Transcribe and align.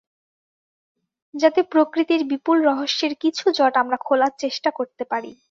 যাতে 1.33 1.61
প্রকৃতির 1.71 2.21
বিপুল 2.25 2.57
রহস্যের 2.61 3.13
কিছু 3.15 3.45
জট 3.51 3.73
আমরা 3.77 3.97
খোলার 3.97 4.33
চেষ্টা 4.37 4.69
করতে 4.71 5.03
পারি। 5.05 5.31